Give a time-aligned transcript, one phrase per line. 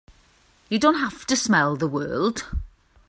[0.67, 2.47] You don't have to smell the world!